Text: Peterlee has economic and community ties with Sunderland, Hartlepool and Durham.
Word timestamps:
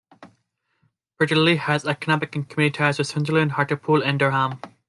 Peterlee 1.19 1.57
has 1.59 1.85
economic 1.85 2.35
and 2.35 2.49
community 2.49 2.75
ties 2.79 2.97
with 2.97 3.05
Sunderland, 3.05 3.51
Hartlepool 3.51 4.01
and 4.01 4.17
Durham. 4.17 4.59